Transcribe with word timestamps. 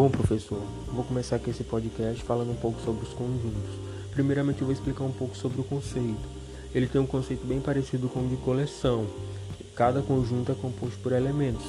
Bom, 0.00 0.08
professor, 0.08 0.62
vou 0.86 1.04
começar 1.04 1.36
aqui 1.36 1.50
esse 1.50 1.62
podcast 1.62 2.24
falando 2.24 2.52
um 2.52 2.56
pouco 2.56 2.80
sobre 2.80 3.04
os 3.04 3.12
conjuntos. 3.12 3.70
Primeiramente, 4.12 4.62
eu 4.62 4.66
vou 4.66 4.72
explicar 4.72 5.04
um 5.04 5.12
pouco 5.12 5.36
sobre 5.36 5.60
o 5.60 5.64
conceito. 5.64 6.26
Ele 6.74 6.86
tem 6.86 6.98
um 6.98 7.06
conceito 7.06 7.46
bem 7.46 7.60
parecido 7.60 8.08
com 8.08 8.20
o 8.20 8.26
de 8.26 8.36
coleção. 8.36 9.06
Cada 9.76 10.00
conjunto 10.00 10.52
é 10.52 10.54
composto 10.54 10.98
por 11.00 11.12
elementos. 11.12 11.66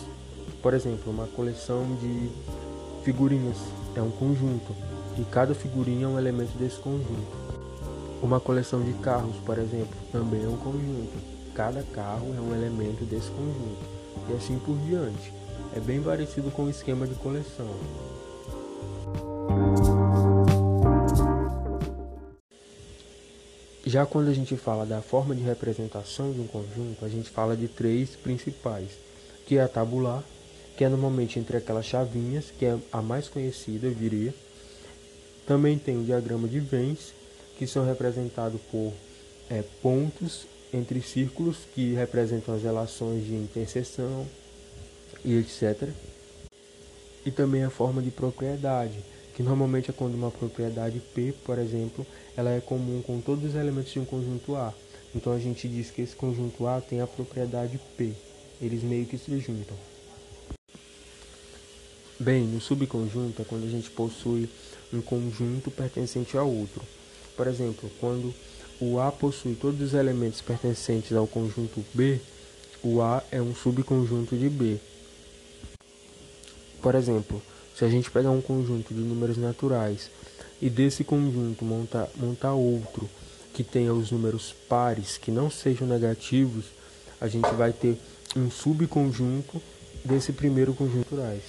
Por 0.62 0.74
exemplo, 0.74 1.12
uma 1.12 1.28
coleção 1.28 1.86
de 2.00 2.30
figurinhas 3.04 3.58
é 3.98 4.02
um 4.02 4.12
conjunto, 4.12 4.74
e 5.20 5.26
cada 5.26 5.54
figurinha 5.54 6.06
é 6.06 6.08
um 6.08 6.18
elemento 6.18 6.58
desse 6.58 6.80
conjunto. 6.80 7.36
Uma 8.24 8.40
coleção 8.40 8.82
de 8.82 8.94
carros, 9.00 9.36
por 9.46 9.58
exemplo, 9.58 9.98
também 10.10 10.42
é 10.42 10.48
um 10.48 10.56
conjunto. 10.56 11.20
Cada 11.54 11.84
carro 11.84 12.34
é 12.34 12.40
um 12.40 12.56
elemento 12.56 13.04
desse 13.04 13.30
conjunto, 13.32 13.84
e 14.30 14.34
assim 14.38 14.58
por 14.60 14.78
diante. 14.88 15.34
É 15.76 15.82
bem 15.82 16.02
parecido 16.02 16.50
com 16.50 16.64
o 16.64 16.70
esquema 16.70 17.06
de 17.06 17.16
coleção. 17.16 17.68
Já 23.92 24.06
quando 24.06 24.30
a 24.30 24.34
gente 24.34 24.56
fala 24.56 24.86
da 24.86 25.02
forma 25.02 25.36
de 25.36 25.42
representação 25.42 26.32
de 26.32 26.40
um 26.40 26.48
conjunto, 26.48 27.04
a 27.04 27.10
gente 27.10 27.30
fala 27.30 27.58
de 27.58 27.68
três 27.68 28.12
principais, 28.16 28.88
que 29.46 29.58
é 29.58 29.62
a 29.62 29.68
tabular, 29.68 30.24
que 30.78 30.86
é 30.86 30.88
normalmente 30.88 31.38
entre 31.38 31.58
aquelas 31.58 31.86
chavinhas, 31.86 32.46
que 32.58 32.66
é 32.66 32.78
a 32.90 33.02
mais 33.02 33.28
conhecida, 33.28 33.88
eu 33.88 33.94
diria. 33.94 34.34
Também 35.46 35.78
tem 35.78 36.00
o 36.00 36.06
diagrama 36.06 36.48
de 36.48 36.58
Venn, 36.62 36.96
que 37.58 37.68
são 37.68 37.86
representados 37.86 38.62
por 38.72 38.94
é, 39.50 39.62
pontos 39.82 40.48
entre 40.74 41.02
círculos 41.02 41.58
que 41.76 41.94
representam 41.94 42.56
as 42.56 42.64
relações 42.64 43.26
de 43.26 43.34
interseção 43.34 44.26
e 45.26 45.38
etc. 45.38 45.90
E 47.26 47.30
também 47.30 47.66
a 47.66 47.70
forma 47.70 48.02
de 48.02 48.10
propriedade, 48.10 49.04
que 49.42 49.48
normalmente 49.48 49.90
é 49.90 49.94
quando 49.94 50.14
uma 50.14 50.30
propriedade 50.30 51.00
P, 51.00 51.34
por 51.44 51.58
exemplo, 51.58 52.06
ela 52.38 52.52
é 52.52 52.62
comum 52.62 53.02
com 53.02 53.20
todos 53.20 53.44
os 53.44 53.56
elementos 53.56 53.92
de 53.92 54.00
um 54.00 54.06
conjunto 54.06 54.56
A. 54.56 54.72
Então 55.16 55.34
a 55.34 55.40
gente 55.40 55.68
diz 55.68 55.90
que 55.90 56.02
esse 56.02 56.16
conjunto 56.16 56.68
A 56.68 56.80
tem 56.80 57.02
a 57.02 57.08
propriedade 57.08 57.80
P. 57.98 58.14
Eles 58.62 58.84
meio 58.84 59.06
que 59.08 59.18
se 59.18 59.40
juntam. 59.40 59.76
Bem, 62.20 62.44
no 62.44 62.62
subconjunto 62.62 63.42
é 63.42 63.46
quando 63.46 63.66
a 63.66 63.70
gente 63.70 63.90
possui 63.90 64.48
um 64.94 65.02
conjunto 65.02 65.72
pertencente 65.72 66.38
a 66.38 66.44
outro. 66.44 66.84
Por 67.36 67.48
exemplo, 67.48 67.90
quando 68.00 68.32
o 68.80 69.00
A 69.00 69.12
possui 69.12 69.56
todos 69.56 69.82
os 69.82 69.94
elementos 69.96 70.40
pertencentes 70.40 71.14
ao 71.14 71.26
conjunto 71.26 71.84
B, 71.96 72.20
o 72.84 73.02
A 73.02 73.24
é 73.32 73.42
um 73.42 73.56
subconjunto 73.56 74.38
de 74.38 74.50
B. 74.50 74.78
Por 76.80 76.94
exemplo, 76.94 77.42
se 77.76 77.86
a 77.86 77.90
gente 77.90 78.12
pegar 78.12 78.32
um 78.32 78.42
conjunto 78.42 78.94
de 78.94 79.00
números 79.00 79.38
naturais 79.38 80.10
e 80.62 80.70
desse 80.70 81.04
conjunto 81.04 81.66
montar, 81.66 82.08
montar 82.16 82.54
outro 82.54 83.10
que 83.54 83.64
tenha 83.64 83.94
os 83.94 84.12
números 84.12 84.54
pares 84.70 85.18
que 85.18 85.32
não 85.32 85.50
sejam 85.50 85.88
negativos, 85.88 86.66
a 87.20 87.28
gente 87.28 87.52
vai 87.54 87.74
ter 87.74 87.98
um 88.36 88.50
subconjunto 88.50 89.62
desse 90.04 90.32
primeiro 90.32 90.74
conjunto 90.74 91.16
naturais. 91.16 91.44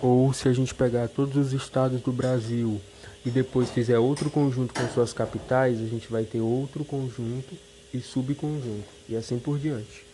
Ou 0.00 0.32
se 0.32 0.48
a 0.48 0.52
gente 0.52 0.74
pegar 0.74 1.08
todos 1.08 1.36
os 1.36 1.52
estados 1.52 2.00
do 2.00 2.12
Brasil 2.12 2.80
e 3.24 3.30
depois 3.30 3.70
fizer 3.70 3.98
outro 3.98 4.30
conjunto 4.30 4.74
com 4.74 4.88
suas 4.88 5.12
capitais, 5.12 5.80
a 5.80 5.86
gente 5.86 6.10
vai 6.10 6.24
ter 6.24 6.40
outro 6.40 6.84
conjunto 6.84 7.56
e 7.92 8.00
subconjunto, 8.00 8.88
e 9.08 9.14
assim 9.14 9.38
por 9.38 9.58
diante. 9.58 10.04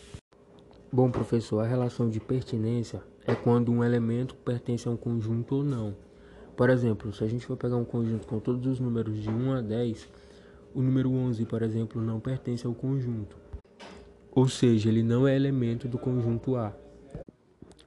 Bom, 0.91 1.09
professor, 1.09 1.59
a 1.59 1.67
relação 1.67 2.09
de 2.09 2.19
pertinência 2.19 3.01
é 3.29 3.35
quando 3.35 3.71
um 3.71 3.83
elemento 3.83 4.33
pertence 4.33 4.87
a 4.87 4.91
um 4.91 4.97
conjunto 4.97 5.57
ou 5.57 5.63
não. 5.63 5.95
Por 6.57 6.67
exemplo, 6.67 7.13
se 7.13 7.23
a 7.23 7.27
gente 7.27 7.45
for 7.45 7.55
pegar 7.55 7.75
um 7.75 7.85
conjunto 7.85 8.25
com 8.25 8.39
todos 8.39 8.65
os 8.65 8.79
números 8.79 9.21
de 9.21 9.29
1 9.29 9.53
a 9.53 9.61
10, 9.61 10.09
o 10.73 10.81
número 10.81 11.11
11, 11.11 11.45
por 11.45 11.61
exemplo, 11.61 12.01
não 12.01 12.19
pertence 12.19 12.65
ao 12.65 12.73
conjunto. 12.73 13.37
Ou 14.31 14.49
seja, 14.49 14.89
ele 14.89 15.03
não 15.03 15.27
é 15.27 15.35
elemento 15.35 15.87
do 15.87 15.99
conjunto 15.99 16.55
A. 16.55 16.75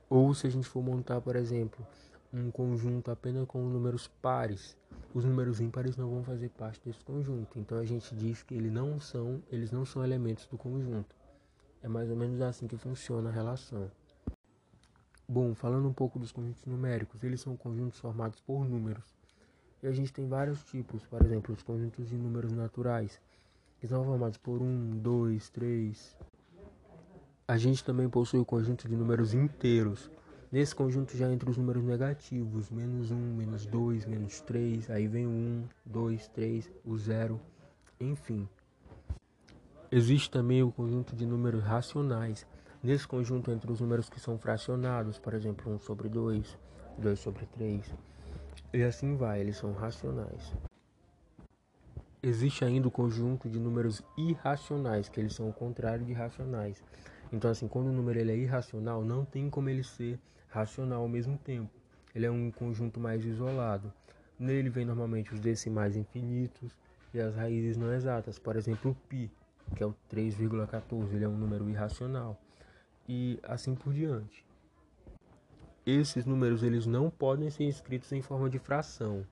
Ou 0.09 0.33
se 0.33 0.47
a 0.47 0.51
gente 0.51 0.69
for 0.69 0.81
montar, 0.81 1.21
por 1.21 1.35
exemplo, 1.35 1.85
um 2.33 2.49
conjunto 2.53 3.11
apenas 3.11 3.45
com 3.49 3.59
números 3.69 4.07
pares, 4.07 4.77
os 5.13 5.25
números 5.25 5.61
ímpares 5.61 5.97
não 5.97 6.09
vão 6.09 6.23
fazer 6.23 6.51
parte 6.51 6.81
desse 6.85 7.03
conjunto. 7.05 7.59
Então 7.59 7.79
a 7.79 7.85
gente 7.85 8.15
diz 8.15 8.45
que 8.45 8.55
eles 8.55 8.71
não 8.71 9.01
são, 9.01 9.43
eles 9.51 9.73
não 9.73 9.85
são 9.85 10.05
elementos 10.05 10.47
do 10.47 10.57
conjunto. 10.57 11.17
É 11.83 11.89
mais 11.89 12.09
ou 12.09 12.17
menos 12.17 12.41
assim 12.41 12.69
que 12.69 12.77
funciona 12.77 13.29
a 13.29 13.33
relação. 13.33 13.91
Bom, 15.33 15.55
falando 15.55 15.89
um 15.89 15.95
pouco 15.95 16.19
dos 16.19 16.31
conjuntos 16.31 16.67
numéricos, 16.67 17.25
eles 17.25 17.41
são 17.41 17.57
conjuntos 17.57 17.99
formados 17.99 18.39
por 18.41 18.69
números. 18.69 19.17
E 19.83 19.87
a 19.87 19.91
gente 19.91 20.13
tem 20.13 20.29
vários 20.29 20.63
tipos, 20.63 21.07
por 21.07 21.25
exemplo, 21.25 21.55
os 21.55 21.63
conjuntos 21.63 22.07
de 22.07 22.17
números 22.17 22.53
naturais, 22.53 23.19
que 23.81 23.89
são 23.89 24.05
formados 24.05 24.37
por 24.37 24.61
1, 24.61 24.99
2, 24.99 25.49
3. 25.49 26.19
A 27.49 27.57
gente 27.57 27.83
também 27.83 28.11
possui 28.11 28.41
o 28.41 28.45
conjunto 28.45 28.87
de 28.87 28.95
números 28.95 29.33
inteiros. 29.33 30.11
Nesse 30.53 30.75
conjunto 30.75 31.17
já 31.17 31.33
entra 31.33 31.49
os 31.49 31.57
números 31.57 31.83
negativos, 31.83 32.71
menos 32.71 33.11
1, 33.11 33.17
menos 33.17 33.65
2, 33.65 34.05
menos 34.05 34.39
3, 34.43 34.91
aí 34.91 35.09
vem 35.09 35.27
o 35.27 35.31
1, 35.31 35.65
2, 35.87 36.29
3, 36.29 36.71
o 36.85 36.99
0, 36.99 37.41
enfim. 37.99 38.47
Existe 39.91 40.31
também 40.31 40.63
o 40.63 40.71
conjunto 40.71 41.17
de 41.17 41.25
números 41.25 41.63
racionais, 41.63 42.47
Nesse 42.83 43.07
conjunto 43.07 43.53
entre 43.53 43.71
os 43.71 43.81
números 43.81 44.11
que 44.11 44.19
são 44.19 44.37
fracionados, 44.37 45.17
por 45.17 45.35
exemplo, 45.35 45.73
1 45.73 45.79
sobre 45.79 46.09
2, 46.09 46.59
2 46.99 47.17
sobre 47.17 47.47
3, 47.47 47.95
e 48.73 48.83
assim 48.83 49.15
vai, 49.15 49.41
eles 49.41 49.57
são 49.57 49.73
racionais. 49.73 50.53
Existe 52.21 52.65
ainda 52.65 52.89
o 52.89 52.91
conjunto 52.91 53.49
de 53.49 53.61
números 53.61 54.03
irracionais, 54.19 55.09
que 55.09 55.21
eles 55.21 55.33
são 55.33 55.49
o 55.49 55.53
contrário 55.53 56.05
de 56.05 56.13
racionais. 56.13 56.83
Então, 57.33 57.53
assim, 57.53 57.69
quando 57.69 57.87
o 57.87 57.93
número 57.93 58.19
ele 58.19 58.33
é 58.33 58.37
irracional, 58.37 59.05
não 59.05 59.25
tem 59.25 59.49
como 59.49 59.69
ele 59.69 59.85
ser 59.85 60.19
racional 60.49 61.03
ao 61.03 61.09
mesmo 61.09 61.39
tempo. 61.39 61.71
Ele 62.13 62.27
é 62.27 62.31
um 62.33 62.51
conjunto 62.51 62.99
mais 62.99 63.25
isolado. 63.25 63.93
Nele 64.37 64.69
vem 64.69 64.85
normalmente 64.85 65.33
os 65.33 65.39
decimais 65.39 65.97
infinitos 65.97 66.77
e 67.15 67.21
as 67.21 67.37
raízes 67.37 67.77
não 67.77 67.93
exatas. 67.93 68.41
Por 68.41 68.57
exemplo, 68.57 68.91
o 68.91 68.95
π, 69.09 69.31
que 69.77 69.85
é 69.85 69.87
o 69.87 69.95
3,14, 70.13 71.15
ele 71.15 71.25
é 71.25 71.29
um 71.29 71.37
número 71.37 71.71
irracional 71.71 72.37
e 73.09 73.39
assim 73.43 73.75
por 73.75 73.93
diante. 73.93 74.45
Esses 75.85 76.25
números 76.25 76.63
eles 76.63 76.87
não 76.87 77.11
podem 77.11 77.51
ser 77.51 77.65
escritos 77.65 78.13
em 78.13 78.23
forma 78.23 78.49
de 78.49 78.59
fração. 78.59 79.27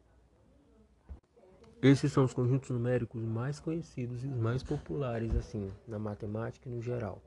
Esses 1.80 2.12
são 2.12 2.24
os 2.24 2.34
conjuntos 2.34 2.70
numéricos 2.70 3.22
mais 3.22 3.58
conhecidos 3.58 4.22
e 4.24 4.26
os 4.26 4.36
mais 4.36 4.62
populares 4.62 5.34
assim 5.34 5.70
na 5.88 5.98
matemática 5.98 6.68
e 6.68 6.72
no 6.72 6.82
geral. 6.82 7.22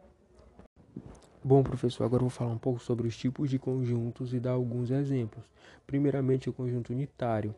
Bom, 1.44 1.64
professor, 1.64 2.04
agora 2.04 2.22
eu 2.22 2.28
vou 2.28 2.30
falar 2.30 2.52
um 2.52 2.58
pouco 2.58 2.80
sobre 2.80 3.08
os 3.08 3.18
tipos 3.18 3.50
de 3.50 3.58
conjuntos 3.58 4.34
e 4.34 4.40
dar 4.40 4.52
alguns 4.52 4.92
exemplos. 4.92 5.44
Primeiramente, 5.86 6.50
o 6.50 6.54
conjunto 6.54 6.94
unitário. 6.94 7.54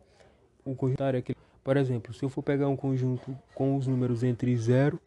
O 0.64 0.74
conjunto 0.74 1.02
unitário 1.02 1.18
é 1.18 1.20
aquele, 1.20 1.38
por 1.64 1.78
exemplo, 1.78 2.14
se 2.14 2.24
eu 2.24 2.30
for 2.30 2.42
pegar 2.42 2.68
um 2.68 2.76
conjunto 2.76 3.38
com 3.54 3.76
os 3.76 3.86
números 3.86 4.24
entre 4.24 4.56
0 4.56 5.00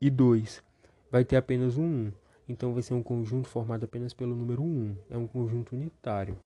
e 0.00 0.08
2, 0.08 0.62
vai 1.10 1.24
ter 1.24 1.36
apenas 1.36 1.76
um 1.76 2.06
1. 2.06 2.12
Então 2.48 2.72
vai 2.72 2.82
ser 2.82 2.94
um 2.94 3.02
conjunto 3.02 3.48
formado 3.48 3.84
apenas 3.84 4.14
pelo 4.14 4.34
número 4.34 4.62
1. 4.62 4.96
É 5.10 5.18
um 5.18 5.26
conjunto 5.26 5.74
unitário. 5.74 6.38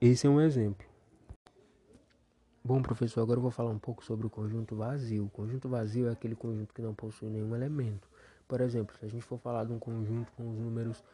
Esse 0.00 0.26
é 0.26 0.30
um 0.30 0.40
exemplo. 0.40 0.86
Bom, 2.62 2.80
professor, 2.80 3.20
agora 3.20 3.38
eu 3.38 3.42
vou 3.42 3.50
falar 3.50 3.70
um 3.70 3.78
pouco 3.78 4.04
sobre 4.04 4.26
o 4.26 4.30
conjunto 4.30 4.74
vazio. 4.74 5.26
O 5.26 5.30
conjunto 5.30 5.68
vazio 5.68 6.08
é 6.08 6.12
aquele 6.12 6.34
conjunto 6.34 6.72
que 6.72 6.80
não 6.80 6.94
possui 6.94 7.28
nenhum 7.28 7.54
elemento. 7.54 8.08
Por 8.48 8.60
exemplo, 8.60 8.96
se 8.96 9.04
a 9.04 9.08
gente 9.08 9.22
for 9.22 9.38
falar 9.38 9.64
de 9.64 9.72
um 9.72 9.78
conjunto 9.78 10.32
com 10.32 10.50
os 10.50 10.58
números 10.58 11.04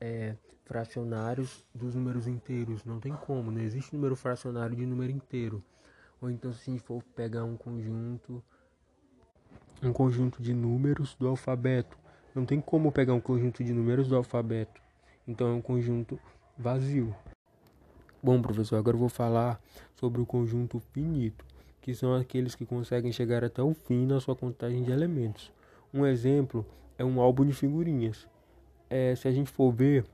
é, 0.00 0.36
fracionários 0.64 1.66
dos 1.74 1.94
números 1.94 2.26
inteiros, 2.28 2.84
não 2.84 3.00
tem 3.00 3.12
como, 3.12 3.50
não 3.50 3.60
existe 3.60 3.94
número 3.94 4.14
fracionário 4.14 4.76
de 4.76 4.86
número 4.86 5.10
inteiro. 5.10 5.62
Ou 6.20 6.30
então, 6.30 6.52
se 6.52 6.70
a 6.70 6.72
gente 6.72 6.82
for 6.82 7.02
pegar 7.16 7.44
um 7.44 7.56
conjunto, 7.56 8.42
um 9.82 9.92
conjunto 9.92 10.40
de 10.40 10.54
números 10.54 11.16
do 11.16 11.26
alfabeto, 11.26 11.98
não 12.34 12.44
tem 12.44 12.60
como 12.60 12.92
pegar 12.92 13.14
um 13.14 13.20
conjunto 13.20 13.62
de 13.64 13.72
números 13.72 14.08
do 14.08 14.16
alfabeto. 14.16 14.80
Então 15.26 15.48
é 15.48 15.52
um 15.52 15.60
conjunto 15.60 16.18
vazio. 16.56 17.14
Bom, 18.22 18.40
professor, 18.42 18.76
agora 18.76 18.96
eu 18.96 19.00
vou 19.00 19.08
falar 19.08 19.60
sobre 19.94 20.20
o 20.20 20.26
conjunto 20.26 20.78
finito, 20.92 21.44
que 21.80 21.94
são 21.94 22.14
aqueles 22.14 22.54
que 22.54 22.66
conseguem 22.66 23.12
chegar 23.12 23.42
até 23.42 23.62
o 23.62 23.72
fim 23.72 24.06
na 24.06 24.20
sua 24.20 24.36
contagem 24.36 24.82
de 24.82 24.92
elementos. 24.92 25.50
Um 25.92 26.04
exemplo 26.04 26.66
é 26.98 27.04
um 27.04 27.20
álbum 27.20 27.46
de 27.46 27.52
figurinhas. 27.52 28.28
É, 28.90 29.14
se 29.14 29.26
a 29.26 29.32
gente 29.32 29.50
for 29.50 29.72
ver, 29.72 30.04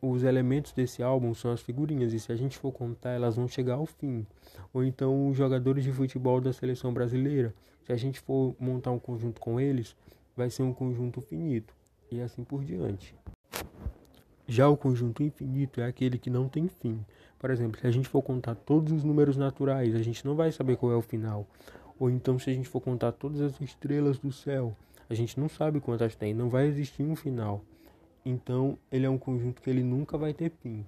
os 0.00 0.24
elementos 0.24 0.72
desse 0.72 1.02
álbum 1.02 1.32
são 1.32 1.52
as 1.52 1.62
figurinhas, 1.62 2.12
e 2.12 2.18
se 2.18 2.32
a 2.32 2.36
gente 2.36 2.58
for 2.58 2.72
contar, 2.72 3.10
elas 3.10 3.36
vão 3.36 3.46
chegar 3.46 3.74
ao 3.74 3.86
fim. 3.86 4.26
Ou 4.74 4.82
então, 4.82 5.28
os 5.28 5.36
jogadores 5.36 5.84
de 5.84 5.92
futebol 5.92 6.40
da 6.40 6.52
seleção 6.52 6.92
brasileira, 6.92 7.54
se 7.84 7.92
a 7.92 7.96
gente 7.96 8.18
for 8.18 8.56
montar 8.58 8.90
um 8.90 8.98
conjunto 8.98 9.40
com 9.40 9.60
eles, 9.60 9.94
vai 10.36 10.50
ser 10.50 10.62
um 10.62 10.72
conjunto 10.72 11.20
finito 11.20 11.74
e 12.10 12.20
assim 12.20 12.44
por 12.44 12.64
diante. 12.64 13.14
Já 14.46 14.68
o 14.68 14.76
conjunto 14.76 15.22
infinito 15.22 15.80
é 15.80 15.86
aquele 15.86 16.18
que 16.18 16.28
não 16.28 16.48
tem 16.48 16.68
fim. 16.68 17.04
Por 17.38 17.50
exemplo, 17.50 17.80
se 17.80 17.86
a 17.86 17.90
gente 17.90 18.08
for 18.08 18.22
contar 18.22 18.54
todos 18.54 18.92
os 18.92 19.04
números 19.04 19.36
naturais, 19.36 19.94
a 19.94 20.02
gente 20.02 20.24
não 20.26 20.34
vai 20.34 20.52
saber 20.52 20.76
qual 20.76 20.92
é 20.92 20.96
o 20.96 21.02
final. 21.02 21.46
Ou 21.98 22.10
então, 22.10 22.38
se 22.38 22.50
a 22.50 22.52
gente 22.52 22.68
for 22.68 22.80
contar 22.80 23.12
todas 23.12 23.40
as 23.40 23.60
estrelas 23.60 24.18
do 24.18 24.32
céu, 24.32 24.76
a 25.08 25.14
gente 25.14 25.38
não 25.38 25.48
sabe 25.48 25.80
quantas 25.80 26.14
tem, 26.16 26.34
não 26.34 26.48
vai 26.48 26.66
existir 26.66 27.02
um 27.02 27.14
final. 27.14 27.64
Então, 28.24 28.76
ele 28.90 29.06
é 29.06 29.10
um 29.10 29.18
conjunto 29.18 29.62
que 29.62 29.70
ele 29.70 29.82
nunca 29.82 30.18
vai 30.18 30.32
ter 30.34 30.50
fim. 30.50 30.84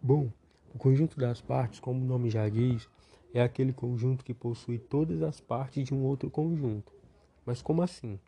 Bom, 0.00 0.30
o 0.74 0.78
conjunto 0.78 1.18
das 1.18 1.40
partes, 1.40 1.80
como 1.80 2.00
o 2.00 2.06
nome 2.06 2.30
já 2.30 2.48
diz, 2.48 2.88
é 3.34 3.42
aquele 3.42 3.72
conjunto 3.72 4.24
que 4.24 4.32
possui 4.32 4.78
todas 4.78 5.22
as 5.22 5.40
partes 5.40 5.84
de 5.84 5.94
um 5.94 6.04
outro 6.04 6.30
conjunto. 6.30 6.97
Mas 7.48 7.62
como 7.62 7.80
assim? 7.80 8.18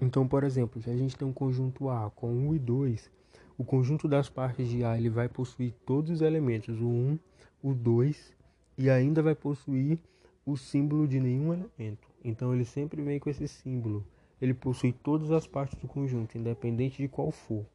Então, 0.00 0.26
por 0.26 0.42
exemplo, 0.42 0.80
se 0.80 0.88
a 0.88 0.96
gente 0.96 1.14
tem 1.14 1.28
um 1.28 1.34
conjunto 1.34 1.90
A 1.90 2.10
com 2.16 2.32
1 2.32 2.54
e 2.54 2.58
2, 2.58 3.10
o 3.58 3.62
conjunto 3.62 4.08
das 4.08 4.26
partes 4.26 4.66
de 4.70 4.82
A 4.82 4.96
ele 4.96 5.10
vai 5.10 5.28
possuir 5.28 5.74
todos 5.84 6.10
os 6.10 6.22
elementos, 6.22 6.80
o 6.80 6.86
1, 6.86 7.18
o 7.62 7.74
2 7.74 8.34
e 8.78 8.88
ainda 8.88 9.22
vai 9.22 9.34
possuir 9.34 9.98
o 10.46 10.56
símbolo 10.56 11.06
de 11.06 11.20
nenhum 11.20 11.52
elemento. 11.52 12.08
Então 12.24 12.54
ele 12.54 12.64
sempre 12.64 13.02
vem 13.02 13.18
com 13.18 13.28
esse 13.28 13.46
símbolo. 13.46 14.02
Ele 14.40 14.54
possui 14.54 14.92
todas 14.92 15.30
as 15.30 15.46
partes 15.46 15.78
do 15.78 15.86
conjunto, 15.86 16.38
independente 16.38 17.02
de 17.02 17.08
qual 17.08 17.30
for. 17.30 17.66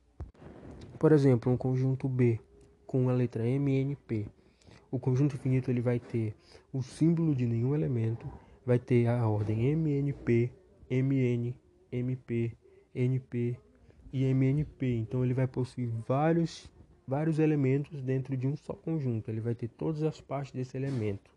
Por 0.97 1.11
exemplo, 1.11 1.53
um 1.53 1.57
conjunto 1.57 2.09
B 2.09 2.39
com 2.87 3.09
a 3.09 3.13
letra 3.13 3.45
MNP. 3.45 4.25
O 4.89 4.97
conjunto 4.97 5.35
infinito 5.35 5.69
ele 5.69 5.81
vai 5.81 5.99
ter 5.99 6.33
o 6.73 6.81
símbolo 6.81 7.35
de 7.35 7.45
nenhum 7.45 7.75
elemento, 7.75 8.25
vai 8.71 8.79
ter 8.79 9.05
a 9.07 9.27
ordem 9.27 9.65
MNP, 9.65 10.49
MN, 10.89 11.53
MP, 11.91 12.57
NP 12.95 13.59
e 14.13 14.23
MNP. 14.23 14.95
Então 14.95 15.25
ele 15.25 15.33
vai 15.33 15.45
possuir 15.45 15.89
vários 16.07 16.71
vários 17.05 17.37
elementos 17.37 18.01
dentro 18.01 18.37
de 18.37 18.47
um 18.47 18.55
só 18.55 18.71
conjunto. 18.71 19.27
Ele 19.29 19.41
vai 19.41 19.53
ter 19.53 19.67
todas 19.67 20.03
as 20.03 20.21
partes 20.21 20.53
desse 20.53 20.77
elemento. 20.77 21.29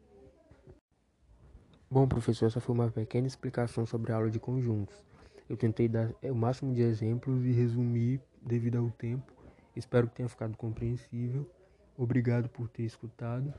Bom, 1.91 2.07
professor, 2.07 2.47
essa 2.47 2.61
foi 2.61 2.73
uma 2.73 2.89
pequena 2.89 3.27
explicação 3.27 3.85
sobre 3.85 4.13
a 4.13 4.15
aula 4.15 4.31
de 4.31 4.39
conjuntos. 4.39 5.03
Eu 5.49 5.57
tentei 5.57 5.89
dar 5.89 6.15
o 6.23 6.35
máximo 6.37 6.73
de 6.73 6.83
exemplos 6.83 7.45
e 7.45 7.51
resumir 7.51 8.21
devido 8.41 8.79
ao 8.79 8.93
tempo. 8.93 9.33
Espero 9.75 10.07
que 10.07 10.15
tenha 10.15 10.29
ficado 10.29 10.57
compreensível. 10.57 11.51
Obrigado 11.99 12.49
por 12.49 12.69
ter 12.69 12.85
escutado. 12.85 13.53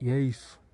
E 0.00 0.10
é 0.10 0.18
isso. 0.18 0.65